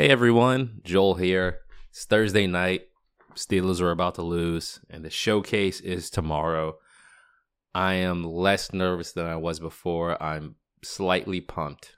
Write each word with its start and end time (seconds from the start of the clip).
Hey 0.00 0.08
everyone, 0.08 0.80
Joel 0.82 1.16
here. 1.16 1.58
It's 1.90 2.06
Thursday 2.06 2.46
night. 2.46 2.86
Steelers 3.34 3.82
are 3.82 3.90
about 3.90 4.14
to 4.14 4.22
lose, 4.22 4.80
and 4.88 5.04
the 5.04 5.10
showcase 5.10 5.78
is 5.78 6.08
tomorrow. 6.08 6.78
I 7.74 7.96
am 7.96 8.24
less 8.24 8.72
nervous 8.72 9.12
than 9.12 9.26
I 9.26 9.36
was 9.36 9.60
before. 9.60 10.16
I'm 10.22 10.54
slightly 10.82 11.42
pumped. 11.42 11.96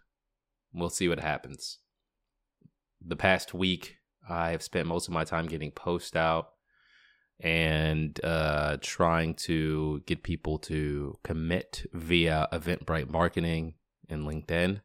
We'll 0.75 0.91
see 0.91 1.09
what 1.09 1.21
happens. 1.21 1.79
The 3.01 3.15
past 3.15 3.55
week, 3.55 3.99
I 4.29 4.51
have 4.51 4.65
spent 4.65 4.89
most 4.89 5.07
of 5.07 5.15
my 5.15 5.23
time 5.23 5.47
getting 5.47 5.71
posts 5.71 6.17
out 6.17 6.49
and 7.39 8.19
uh, 8.25 8.79
trying 8.81 9.35
to 9.47 10.03
get 10.07 10.25
people 10.25 10.59
to 10.59 11.21
commit 11.23 11.87
via 11.93 12.49
Eventbrite 12.53 13.11
marketing 13.11 13.75
and 14.09 14.27
LinkedIn 14.27 14.81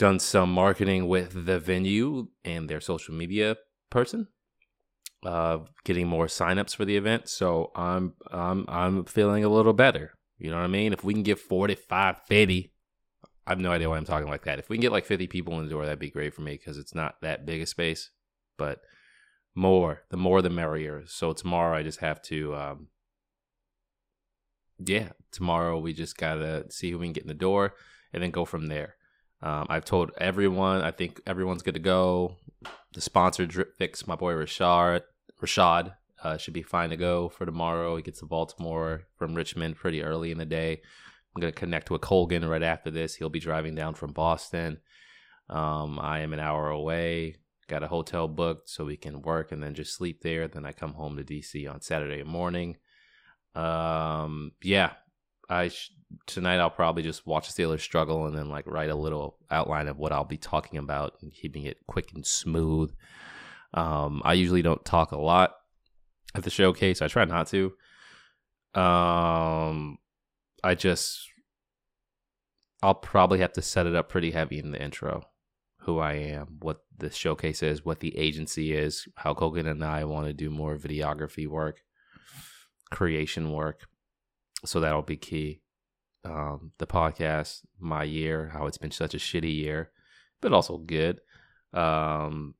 done 0.00 0.18
some 0.18 0.50
marketing 0.50 1.06
with 1.06 1.44
the 1.44 1.60
venue 1.60 2.26
and 2.42 2.70
their 2.70 2.80
social 2.80 3.14
media 3.14 3.54
person 3.90 4.26
uh 5.26 5.58
getting 5.84 6.08
more 6.08 6.24
signups 6.24 6.74
for 6.74 6.86
the 6.86 6.96
event. 6.96 7.28
So 7.28 7.70
i'm 7.76 8.14
i'm 8.32 8.64
i'm 8.66 9.04
feeling 9.04 9.44
a 9.44 9.50
little 9.50 9.74
better. 9.74 10.14
You 10.38 10.50
know 10.50 10.56
what 10.56 10.64
i 10.64 10.68
mean? 10.68 10.94
If 10.94 11.04
we 11.04 11.12
can 11.12 11.22
get 11.22 11.38
45 11.38 12.22
50 12.26 12.72
i 13.46 13.50
have 13.50 13.60
no 13.60 13.70
idea 13.70 13.90
why 13.90 13.98
i'm 13.98 14.06
talking 14.06 14.30
like 14.30 14.44
that. 14.44 14.58
If 14.58 14.70
we 14.70 14.78
can 14.78 14.80
get 14.80 14.92
like 14.92 15.04
50 15.04 15.26
people 15.26 15.58
in 15.58 15.66
the 15.66 15.70
door 15.70 15.84
that'd 15.84 15.98
be 15.98 16.10
great 16.10 16.32
for 16.32 16.40
me 16.40 16.52
because 16.52 16.78
it's 16.78 16.94
not 16.94 17.16
that 17.20 17.44
big 17.44 17.60
a 17.60 17.66
space 17.66 18.10
but 18.56 18.80
more 19.54 20.04
the 20.08 20.16
more 20.16 20.40
the 20.40 20.48
merrier. 20.48 21.02
So 21.04 21.34
tomorrow 21.34 21.76
i 21.76 21.82
just 21.82 22.00
have 22.00 22.22
to 22.22 22.54
um 22.54 22.86
yeah 24.78 25.10
tomorrow 25.30 25.78
we 25.78 25.92
just 25.92 26.16
gotta 26.16 26.70
see 26.70 26.90
who 26.90 26.98
we 26.98 27.06
can 27.06 27.12
get 27.12 27.24
in 27.24 27.28
the 27.28 27.34
door 27.34 27.74
and 28.14 28.22
then 28.22 28.30
go 28.30 28.46
from 28.46 28.68
there 28.68 28.94
um, 29.42 29.66
I've 29.68 29.84
told 29.84 30.10
everyone. 30.18 30.82
I 30.82 30.90
think 30.90 31.20
everyone's 31.26 31.62
good 31.62 31.74
to 31.74 31.80
go. 31.80 32.36
The 32.92 33.00
sponsor 33.00 33.46
Drip 33.46 33.76
Fix, 33.78 34.06
my 34.06 34.16
boy 34.16 34.32
Rashad, 34.32 35.02
Rashad 35.40 35.94
uh, 36.22 36.36
should 36.36 36.54
be 36.54 36.62
fine 36.62 36.90
to 36.90 36.96
go 36.96 37.28
for 37.28 37.46
tomorrow. 37.46 37.96
He 37.96 38.02
gets 38.02 38.20
to 38.20 38.26
Baltimore 38.26 39.04
from 39.16 39.34
Richmond 39.34 39.76
pretty 39.76 40.02
early 40.02 40.30
in 40.30 40.38
the 40.38 40.44
day. 40.44 40.82
I'm 41.34 41.40
gonna 41.40 41.52
connect 41.52 41.90
with 41.90 42.02
Colgan 42.02 42.46
right 42.46 42.62
after 42.62 42.90
this. 42.90 43.14
He'll 43.14 43.28
be 43.30 43.40
driving 43.40 43.74
down 43.74 43.94
from 43.94 44.12
Boston. 44.12 44.78
Um, 45.48 45.98
I 45.98 46.20
am 46.20 46.32
an 46.32 46.40
hour 46.40 46.68
away. 46.68 47.36
Got 47.68 47.82
a 47.82 47.88
hotel 47.88 48.28
booked 48.28 48.68
so 48.68 48.84
we 48.84 48.96
can 48.96 49.22
work 49.22 49.52
and 49.52 49.62
then 49.62 49.74
just 49.74 49.94
sleep 49.94 50.22
there. 50.22 50.48
Then 50.48 50.66
I 50.66 50.72
come 50.72 50.94
home 50.94 51.16
to 51.16 51.24
DC 51.24 51.72
on 51.72 51.80
Saturday 51.80 52.22
morning. 52.24 52.76
Um, 53.54 54.52
yeah, 54.62 54.92
I 55.48 55.68
sh- 55.68 55.92
tonight 56.26 56.58
I'll 56.58 56.70
probably 56.70 57.02
just 57.02 57.26
watch 57.26 57.52
the 57.52 57.62
Steelers 57.62 57.80
struggle 57.80 58.26
and 58.26 58.36
then 58.36 58.48
like 58.48 58.66
write 58.66 58.90
a 58.90 58.94
little 58.94 59.36
outline 59.50 59.88
of 59.88 59.98
what 59.98 60.12
I'll 60.12 60.24
be 60.24 60.36
talking 60.36 60.78
about 60.78 61.14
and 61.22 61.32
keeping 61.32 61.64
it 61.64 61.78
quick 61.86 62.12
and 62.14 62.26
smooth. 62.26 62.92
Um, 63.74 64.22
I 64.24 64.34
usually 64.34 64.62
don't 64.62 64.84
talk 64.84 65.12
a 65.12 65.18
lot 65.18 65.54
at 66.34 66.42
the 66.42 66.50
showcase. 66.50 67.02
I 67.02 67.08
try 67.08 67.24
not 67.24 67.48
to. 67.48 67.72
Um, 68.74 69.98
I 70.62 70.74
just 70.74 71.28
I'll 72.82 72.94
probably 72.94 73.40
have 73.40 73.52
to 73.54 73.62
set 73.62 73.86
it 73.86 73.94
up 73.94 74.08
pretty 74.08 74.30
heavy 74.30 74.58
in 74.58 74.70
the 74.70 74.82
intro. 74.82 75.24
Who 75.84 75.98
I 75.98 76.12
am, 76.12 76.58
what 76.60 76.82
the 76.98 77.10
showcase 77.10 77.62
is, 77.62 77.84
what 77.84 78.00
the 78.00 78.16
agency 78.18 78.74
is, 78.74 79.08
how 79.16 79.32
Colgan 79.32 79.66
and 79.66 79.82
I 79.82 80.04
want 80.04 80.26
to 80.26 80.34
do 80.34 80.50
more 80.50 80.76
videography 80.76 81.46
work, 81.46 81.80
creation 82.90 83.50
work 83.50 83.86
so 84.64 84.80
that'll 84.80 85.02
be 85.02 85.16
key. 85.16 85.60
Um, 86.24 86.72
the 86.78 86.86
podcast, 86.86 87.62
my 87.78 88.04
year, 88.04 88.50
how 88.52 88.66
it's 88.66 88.78
been 88.78 88.90
such 88.90 89.14
a 89.14 89.18
shitty 89.18 89.54
year, 89.54 89.90
but 90.40 90.52
also 90.52 90.76
good. 90.76 91.20
Um, 91.72 92.54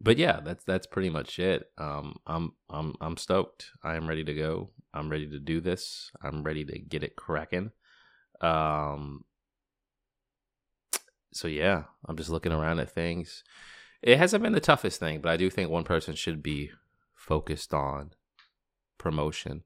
but 0.00 0.18
yeah, 0.18 0.40
that's 0.40 0.64
that's 0.64 0.86
pretty 0.86 1.10
much 1.10 1.38
it. 1.38 1.70
Um, 1.78 2.16
I'm 2.26 2.52
I'm 2.68 2.94
I'm 3.00 3.16
stoked. 3.16 3.70
I 3.82 3.96
am 3.96 4.06
ready 4.06 4.24
to 4.24 4.34
go. 4.34 4.70
I'm 4.92 5.08
ready 5.08 5.28
to 5.28 5.38
do 5.38 5.60
this. 5.60 6.10
I'm 6.22 6.42
ready 6.42 6.64
to 6.64 6.78
get 6.78 7.04
it 7.04 7.16
cracking. 7.16 7.70
Um, 8.40 9.24
so 11.32 11.48
yeah, 11.48 11.84
I'm 12.06 12.16
just 12.16 12.30
looking 12.30 12.52
around 12.52 12.80
at 12.80 12.90
things. 12.90 13.44
It 14.02 14.18
hasn't 14.18 14.42
been 14.42 14.52
the 14.52 14.60
toughest 14.60 14.98
thing, 14.98 15.20
but 15.20 15.30
I 15.30 15.36
do 15.36 15.50
think 15.50 15.70
one 15.70 15.84
person 15.84 16.14
should 16.14 16.42
be 16.42 16.70
focused 17.14 17.74
on 17.74 18.12
promotion 18.98 19.62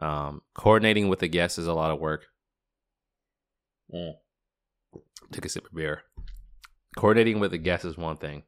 um, 0.00 0.40
coordinating 0.54 1.08
with 1.08 1.18
the 1.18 1.28
guests 1.28 1.58
is 1.58 1.66
a 1.66 1.74
lot 1.74 1.90
of 1.90 2.00
work. 2.00 2.26
Mm. 3.94 4.14
Take 5.30 5.44
a 5.44 5.48
sip 5.48 5.66
of 5.66 5.74
beer. 5.74 6.02
Coordinating 6.96 7.38
with 7.38 7.52
the 7.52 7.58
guests 7.58 7.84
is 7.84 7.96
one 7.96 8.16
thing, 8.16 8.42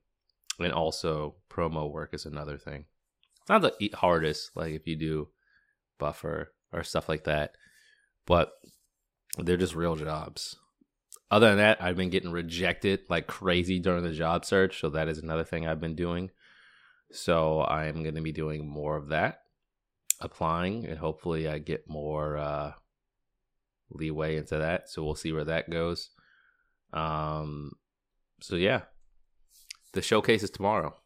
and 0.58 0.72
also 0.72 1.36
promo 1.50 1.90
work 1.90 2.14
is 2.14 2.26
another 2.26 2.58
thing. 2.58 2.86
It's 3.40 3.50
not 3.50 3.62
the 3.62 3.92
hardest, 3.94 4.50
like 4.56 4.72
if 4.72 4.86
you 4.86 4.96
do 4.96 5.28
buffer 5.98 6.52
or 6.72 6.82
stuff 6.82 7.08
like 7.08 7.24
that, 7.24 7.52
but 8.26 8.52
they're 9.38 9.56
just 9.56 9.76
real 9.76 9.94
jobs. 9.94 10.56
Other 11.30 11.48
than 11.48 11.58
that, 11.58 11.82
I've 11.82 11.96
been 11.96 12.10
getting 12.10 12.32
rejected 12.32 13.00
like 13.08 13.26
crazy 13.26 13.78
during 13.78 14.02
the 14.02 14.12
job 14.12 14.44
search, 14.44 14.80
so 14.80 14.90
that 14.90 15.08
is 15.08 15.18
another 15.18 15.44
thing 15.44 15.66
I've 15.66 15.80
been 15.80 15.96
doing. 15.96 16.30
So 17.12 17.62
I'm 17.62 18.02
going 18.02 18.14
to 18.14 18.22
be 18.22 18.32
doing 18.32 18.66
more 18.66 18.96
of 18.96 19.08
that 19.08 19.42
applying, 20.22 20.86
and 20.86 20.98
hopefully 20.98 21.48
I 21.48 21.58
get 21.58 21.88
more 21.88 22.36
uh, 22.36 22.72
leeway 23.90 24.36
into 24.36 24.58
that. 24.58 24.88
So 24.88 25.04
we'll 25.04 25.14
see 25.14 25.32
where 25.32 25.44
that 25.44 25.70
goes. 25.70 26.10
Um, 26.92 27.72
so 28.40 28.56
yeah, 28.56 28.82
the 29.92 30.02
showcase 30.02 30.42
is 30.42 30.50
tomorrow. 30.50 30.96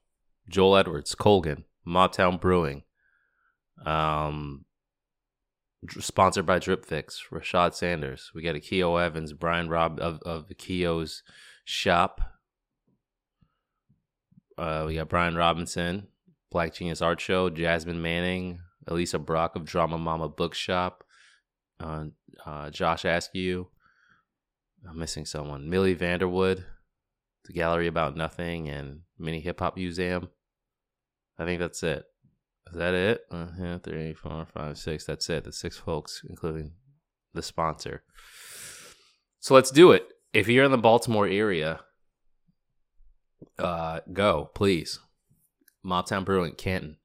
Joel 0.48 0.76
Edwards, 0.76 1.14
Colgan, 1.14 1.64
Mobtown 1.86 2.40
Brewing. 2.40 2.84
Um, 3.84 4.64
sponsored 5.88 6.46
by 6.46 6.58
Drip 6.58 6.84
Fix, 6.84 7.22
Rashad 7.30 7.74
Sanders. 7.74 8.30
We 8.34 8.42
got 8.42 8.54
a 8.54 8.60
Keo 8.60 8.96
Evans, 8.96 9.32
Brian 9.32 9.68
Rob 9.68 9.98
of 10.00 10.20
of 10.22 10.50
Keo's 10.56 11.22
shop. 11.64 12.20
Uh, 14.56 14.84
we 14.86 14.94
got 14.94 15.08
Brian 15.08 15.34
Robinson, 15.34 16.06
Black 16.50 16.72
Genius 16.72 17.02
Art 17.02 17.20
Show, 17.20 17.50
Jasmine 17.50 18.00
Manning, 18.00 18.60
Elisa 18.86 19.18
Brock 19.18 19.56
of 19.56 19.64
Drama 19.64 19.98
Mama 19.98 20.28
Bookshop, 20.28 21.04
uh, 21.80 22.04
uh, 22.44 22.70
Josh 22.70 23.04
Askew. 23.04 23.68
I'm 24.88 24.98
missing 24.98 25.26
someone. 25.26 25.68
Millie 25.68 25.96
Vanderwood, 25.96 26.64
the 27.44 27.52
Gallery 27.52 27.86
About 27.86 28.16
Nothing, 28.16 28.68
and 28.68 29.00
Mini 29.18 29.40
Hip 29.40 29.60
Hop 29.60 29.76
Museum. 29.76 30.28
I 31.38 31.44
think 31.44 31.60
that's 31.60 31.82
it. 31.82 32.04
Is 32.70 32.76
that 32.76 32.94
it? 32.94 33.26
Uh, 33.30 33.78
three, 33.78 34.14
four, 34.14 34.46
five, 34.52 34.78
six. 34.78 35.04
That's 35.04 35.28
it. 35.30 35.44
The 35.44 35.52
six 35.52 35.76
folks, 35.76 36.22
including 36.28 36.72
the 37.34 37.42
sponsor. 37.42 38.02
So 39.40 39.54
let's 39.54 39.70
do 39.70 39.92
it. 39.92 40.08
If 40.32 40.48
you're 40.48 40.64
in 40.64 40.72
the 40.72 40.78
Baltimore 40.78 41.26
area, 41.28 41.80
uh, 43.58 44.00
go 44.12 44.50
please. 44.54 44.98
Mobtown 45.84 46.24
Brewing, 46.24 46.54
Canton. 46.54 46.96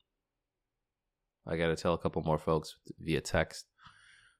I 1.47 1.57
got 1.57 1.67
to 1.67 1.75
tell 1.75 1.93
a 1.93 1.97
couple 1.97 2.21
more 2.23 2.37
folks 2.37 2.75
via 2.99 3.21
text. 3.21 3.65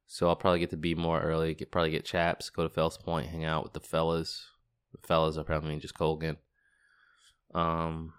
So 0.08 0.28
I'll 0.28 0.36
probably 0.36 0.60
get 0.60 0.72
to 0.72 0.78
be 0.78 0.94
more 0.94 1.22
early. 1.22 1.54
Get 1.54 1.72
probably 1.72 1.92
get 1.92 2.06
chaps, 2.06 2.50
go 2.50 2.64
to 2.64 2.70
Fells 2.70 2.98
Point, 2.98 3.30
hang 3.30 3.46
out 3.46 3.64
with 3.64 3.74
the 3.74 3.80
fellas. 3.80 4.46
The 4.92 5.08
fellas 5.08 5.38
are 5.38 5.44
probably 5.44 5.78
just 5.78 5.98
Colgan. 5.98 6.38
Um, 7.54 8.14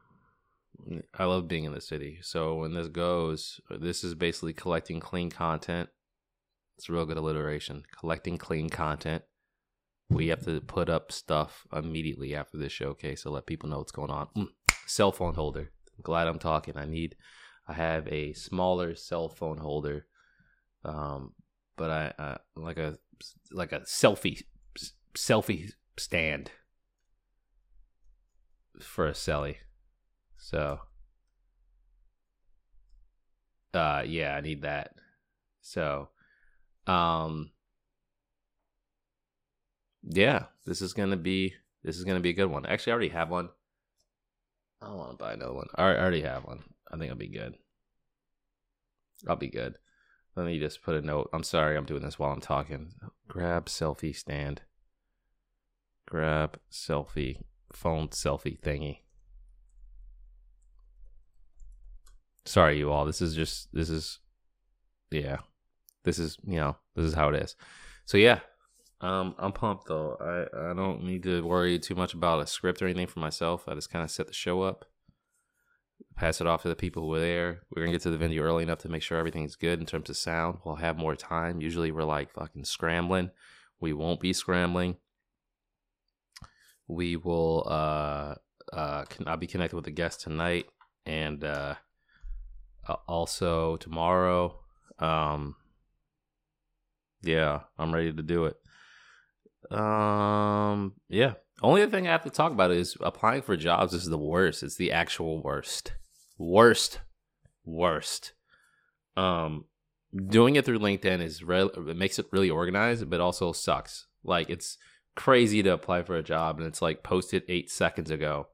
I 1.14 1.24
love 1.24 1.48
being 1.48 1.64
in 1.64 1.72
the 1.72 1.80
city. 1.80 2.18
So 2.22 2.56
when 2.56 2.74
this 2.74 2.88
goes, 2.88 3.60
this 3.70 4.04
is 4.04 4.14
basically 4.14 4.52
collecting 4.52 5.00
clean 5.00 5.30
content. 5.30 5.90
It's 6.78 6.88
a 6.88 6.92
real 6.92 7.06
good 7.06 7.18
alliteration. 7.18 7.84
Collecting 7.98 8.38
clean 8.38 8.68
content. 8.70 9.22
We 10.08 10.28
have 10.28 10.44
to 10.46 10.60
put 10.60 10.88
up 10.88 11.12
stuff 11.12 11.66
immediately 11.72 12.34
after 12.34 12.58
this 12.58 12.72
showcase 12.72 13.22
to 13.22 13.30
let 13.30 13.46
people 13.46 13.68
know 13.68 13.78
what's 13.78 13.92
going 13.92 14.10
on. 14.10 14.28
Mm. 14.36 14.48
Cell 14.86 15.12
phone 15.12 15.34
holder. 15.34 15.70
Glad 16.02 16.26
I'm 16.26 16.38
talking. 16.38 16.76
I 16.76 16.86
need 16.86 17.16
I 17.66 17.74
have 17.74 18.08
a 18.08 18.32
smaller 18.32 18.94
cell 18.94 19.28
phone 19.28 19.58
holder, 19.58 20.06
um, 20.84 21.32
but 21.76 21.90
I, 21.90 22.12
I 22.18 22.36
like 22.56 22.78
a 22.78 22.98
like 23.52 23.72
a 23.72 23.80
selfie 23.80 24.42
selfie 25.14 25.72
stand 25.96 26.50
for 28.80 29.06
a 29.06 29.12
celly. 29.12 29.56
So, 30.36 30.80
uh, 33.74 34.02
yeah, 34.04 34.34
I 34.34 34.40
need 34.40 34.62
that. 34.62 34.94
So, 35.60 36.08
um, 36.86 37.52
yeah, 40.02 40.46
this 40.66 40.82
is 40.82 40.92
gonna 40.92 41.16
be 41.16 41.54
this 41.84 41.96
is 41.96 42.04
gonna 42.04 42.20
be 42.20 42.30
a 42.30 42.34
good 42.34 42.50
one. 42.50 42.66
Actually, 42.66 42.92
I 42.92 42.94
already 42.94 43.08
have 43.10 43.30
one. 43.30 43.50
I 44.80 44.86
don't 44.86 44.96
want 44.96 45.10
to 45.12 45.16
buy 45.16 45.32
another 45.34 45.54
one. 45.54 45.68
I 45.76 45.84
already 45.84 46.22
have 46.22 46.44
one. 46.44 46.64
I 46.92 46.98
think 46.98 47.10
I'll 47.10 47.16
be 47.16 47.28
good. 47.28 47.56
I'll 49.28 49.36
be 49.36 49.48
good. 49.48 49.76
Let 50.36 50.46
me 50.46 50.58
just 50.58 50.82
put 50.82 50.96
a 50.96 51.02
note. 51.02 51.30
I'm 51.32 51.42
sorry, 51.42 51.76
I'm 51.76 51.84
doing 51.84 52.02
this 52.02 52.18
while 52.18 52.32
I'm 52.32 52.40
talking. 52.40 52.94
Grab 53.28 53.66
selfie 53.66 54.16
stand. 54.16 54.62
Grab 56.06 56.58
selfie 56.70 57.38
phone 57.72 58.08
selfie 58.08 58.60
thingy. 58.60 58.98
Sorry, 62.44 62.78
you 62.78 62.90
all. 62.90 63.04
This 63.04 63.22
is 63.22 63.34
just 63.34 63.72
this 63.72 63.88
is 63.88 64.18
yeah. 65.10 65.38
This 66.04 66.18
is 66.18 66.36
you 66.44 66.56
know 66.56 66.76
this 66.96 67.04
is 67.04 67.14
how 67.14 67.28
it 67.28 67.36
is. 67.36 67.54
So 68.04 68.18
yeah, 68.18 68.40
um, 69.00 69.34
I'm 69.38 69.52
pumped 69.52 69.86
though. 69.88 70.16
I 70.20 70.70
I 70.70 70.74
don't 70.74 71.04
need 71.04 71.22
to 71.24 71.44
worry 71.44 71.78
too 71.78 71.94
much 71.94 72.14
about 72.14 72.42
a 72.42 72.46
script 72.46 72.82
or 72.82 72.86
anything 72.86 73.06
for 73.06 73.20
myself. 73.20 73.68
I 73.68 73.74
just 73.74 73.90
kind 73.90 74.02
of 74.04 74.10
set 74.10 74.26
the 74.26 74.32
show 74.32 74.62
up, 74.62 74.86
pass 76.16 76.40
it 76.40 76.46
off 76.46 76.62
to 76.62 76.68
the 76.68 76.76
people 76.76 77.02
who 77.02 77.14
are 77.14 77.20
there. 77.20 77.62
We're 77.70 77.82
gonna 77.82 77.92
get 77.92 78.02
to 78.02 78.10
the 78.10 78.18
venue 78.18 78.42
early 78.42 78.62
enough 78.62 78.78
to 78.80 78.88
make 78.88 79.02
sure 79.02 79.18
everything's 79.18 79.56
good 79.56 79.80
in 79.80 79.86
terms 79.86 80.10
of 80.10 80.16
sound. 80.16 80.58
We'll 80.64 80.76
have 80.76 80.98
more 80.98 81.16
time. 81.16 81.60
Usually 81.60 81.90
we're 81.90 82.04
like 82.04 82.32
fucking 82.32 82.64
scrambling. 82.64 83.30
We 83.80 83.92
won't 83.92 84.20
be 84.20 84.32
scrambling. 84.32 84.96
We 86.88 87.16
will. 87.16 87.66
Uh, 87.66 88.34
uh, 88.72 89.04
I'll 89.26 89.36
be 89.36 89.46
connected 89.46 89.76
with 89.76 89.86
a 89.86 89.92
guest 89.92 90.20
tonight 90.20 90.66
and. 91.06 91.42
uh, 91.44 91.74
also 93.06 93.76
tomorrow. 93.76 94.58
Um, 94.98 95.56
yeah, 97.22 97.60
I'm 97.78 97.94
ready 97.94 98.12
to 98.12 98.22
do 98.22 98.46
it. 98.46 98.56
Um, 99.76 100.94
yeah. 101.08 101.34
Only 101.62 101.86
thing 101.86 102.08
I 102.08 102.12
have 102.12 102.24
to 102.24 102.30
talk 102.30 102.52
about 102.52 102.72
is 102.72 102.96
applying 103.00 103.42
for 103.42 103.56
jobs 103.56 103.94
is 103.94 104.06
the 104.06 104.18
worst. 104.18 104.62
It's 104.62 104.76
the 104.76 104.90
actual 104.90 105.40
worst. 105.42 105.92
Worst. 106.42 107.00
Worst. 107.64 108.32
Um, 109.16 109.66
doing 110.28 110.56
it 110.56 110.64
through 110.64 110.80
LinkedIn 110.80 111.22
is 111.22 111.44
re- 111.44 111.62
it 111.62 111.96
makes 111.96 112.18
it 112.18 112.26
really 112.32 112.50
organized, 112.50 113.08
but 113.08 113.20
also 113.20 113.52
sucks. 113.52 114.06
Like 114.24 114.50
it's 114.50 114.76
crazy 115.14 115.62
to 115.62 115.72
apply 115.72 116.02
for 116.02 116.16
a 116.16 116.22
job 116.22 116.58
and 116.58 116.66
it's 116.66 116.82
like 116.82 117.04
posted 117.04 117.44
eight 117.48 117.70
seconds 117.70 118.10
ago. 118.10 118.48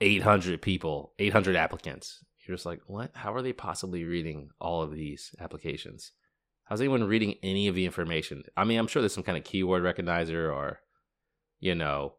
800 0.00 0.62
people, 0.62 1.14
800 1.18 1.56
applicants. 1.56 2.24
You're 2.46 2.56
just 2.56 2.66
like, 2.66 2.80
what? 2.86 3.10
How 3.14 3.34
are 3.34 3.42
they 3.42 3.52
possibly 3.52 4.04
reading 4.04 4.50
all 4.60 4.80
of 4.80 4.92
these 4.92 5.34
applications? 5.40 6.12
How's 6.64 6.80
anyone 6.80 7.02
reading 7.02 7.34
any 7.42 7.66
of 7.66 7.74
the 7.74 7.86
information? 7.86 8.44
I 8.56 8.62
mean, 8.62 8.78
I'm 8.78 8.86
sure 8.86 9.02
there's 9.02 9.14
some 9.14 9.24
kind 9.24 9.36
of 9.36 9.42
keyword 9.42 9.82
recognizer 9.82 10.54
or, 10.54 10.78
you 11.58 11.74
know, 11.74 12.14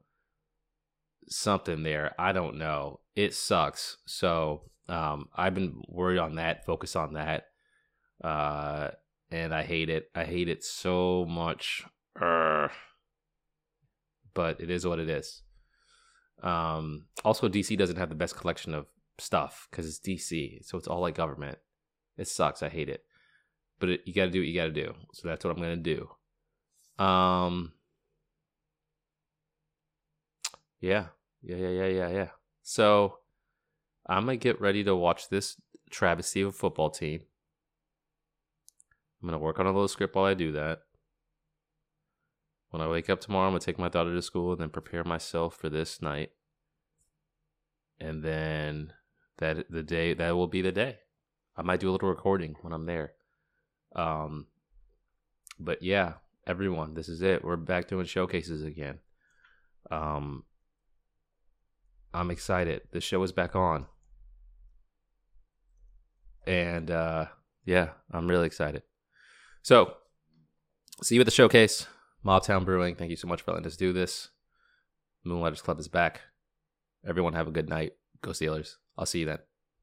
something 1.30 1.84
there. 1.84 2.14
I 2.20 2.32
don't 2.32 2.58
know. 2.58 3.00
It 3.16 3.34
sucks. 3.34 3.98
So 4.06 4.64
um, 4.88 5.30
I've 5.36 5.56
been 5.56 5.82
worried 5.88 6.20
on 6.20 6.36
that, 6.36 6.66
focus 6.66 6.96
on 6.96 7.14
that. 7.14 7.46
Uh, 8.24 8.90
and 9.32 9.54
I 9.54 9.64
hate 9.64 9.90
it. 9.90 10.10
I 10.16 10.24
hate 10.24 10.50
it 10.50 10.64
so 10.64 11.26
much. 11.26 11.84
Urgh. 12.18 12.72
But 14.34 14.60
it 14.60 14.70
is 14.70 14.86
what 14.86 15.00
it 15.00 15.10
is. 15.10 15.42
Um, 16.42 17.06
also, 17.24 17.50
DC 17.50 17.78
doesn't 17.78 17.98
have 17.98 18.10
the 18.10 18.16
best 18.16 18.36
collection 18.36 18.74
of 18.74 18.88
stuff 19.18 19.68
because 19.70 19.86
it's 19.86 20.00
DC, 20.00 20.66
so 20.66 20.78
it's 20.78 20.88
all 20.88 21.02
like 21.02 21.16
government. 21.16 21.58
It 22.18 22.28
sucks. 22.28 22.64
I 22.64 22.70
hate 22.70 22.90
it, 22.90 23.04
but 23.80 23.90
it, 23.90 24.02
you 24.06 24.14
got 24.14 24.26
to 24.26 24.32
do 24.32 24.40
what 24.40 24.48
you 24.48 24.56
got 24.56 24.66
to 24.66 24.72
do. 24.72 24.94
So 25.14 25.28
that's 25.28 25.44
what 25.44 25.56
I'm 25.56 25.62
gonna 25.62 25.78
do. 25.78 26.10
Um. 27.04 27.74
Yeah, 30.80 31.08
yeah, 31.42 31.56
yeah, 31.56 31.70
yeah, 31.70 31.88
yeah, 31.88 32.10
yeah. 32.10 32.28
So 32.62 33.20
I'm 34.08 34.26
gonna 34.26 34.38
get 34.38 34.62
ready 34.62 34.84
to 34.84 34.96
watch 34.96 35.30
this 35.30 35.60
travesty 35.90 36.42
of 36.42 36.50
a 36.50 36.52
football 36.52 36.90
team. 36.90 37.22
I'm 39.22 39.28
gonna 39.28 39.40
work 39.40 39.60
on 39.60 39.66
a 39.66 39.72
little 39.72 39.88
script 39.88 40.16
while 40.16 40.26
I 40.26 40.34
do 40.34 40.52
that. 40.54 40.80
When 42.70 42.82
I 42.82 42.88
wake 42.88 43.10
up 43.10 43.20
tomorrow, 43.20 43.48
I'm 43.48 43.54
gonna 43.54 43.62
take 43.62 43.80
my 43.80 43.90
daughter 43.90 44.14
to 44.14 44.22
school 44.22 44.52
and 44.52 44.62
then 44.62 44.70
prepare 44.70 45.04
myself 45.04 45.56
for 45.56 45.70
this 45.70 46.02
night. 46.02 46.32
And 48.00 48.24
then 48.24 48.94
that 49.40 49.70
the 49.70 49.84
day 49.84 50.14
that 50.14 50.36
will 50.36 50.48
be 50.48 50.62
the 50.62 50.72
day. 50.72 51.00
I 51.58 51.62
might 51.62 51.80
do 51.80 51.90
a 51.90 51.92
little 51.92 52.10
recording 52.10 52.56
when 52.62 52.72
I'm 52.72 52.86
there. 52.86 53.14
Um, 53.96 54.48
but 55.60 55.82
yeah, 55.82 56.14
everyone, 56.48 56.94
this 56.94 57.10
is 57.10 57.22
it. 57.22 57.44
We're 57.44 57.58
back 57.58 57.88
doing 57.88 58.06
showcases 58.06 58.64
again. 58.64 59.00
Um, 59.92 60.44
I'm 62.14 62.32
excited. 62.32 62.82
The 62.92 63.02
show 63.02 63.22
is 63.24 63.32
back 63.32 63.56
on, 63.56 63.86
and 66.48 66.90
uh, 66.90 67.26
yeah, 67.66 67.90
I'm 68.12 68.28
really 68.28 68.48
excited. 68.48 68.84
So, 69.62 69.94
see 71.04 71.16
you 71.16 71.22
at 71.22 71.26
the 71.26 71.32
showcase, 71.32 71.88
Mobtown 72.26 72.66
Brewing. 72.66 72.96
Thank 72.96 73.12
you 73.12 73.18
so 73.18 73.28
much 73.28 73.42
for 73.42 73.52
letting 73.52 73.68
us 73.68 73.78
do 73.78 73.94
this. 73.94 74.30
Moonlighters 75.24 75.62
Club 75.62 75.80
is 75.80 75.88
back. 75.88 76.22
Everyone 77.06 77.34
have 77.34 77.48
a 77.48 77.52
good 77.52 77.70
night. 77.70 77.94
Go 78.22 78.32
Steelers. 78.32 78.76
I'll 78.98 79.06
see 79.06 79.20
you 79.20 79.26
then. 79.26 79.40